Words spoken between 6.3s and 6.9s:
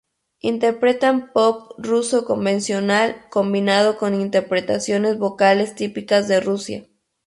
Rusia.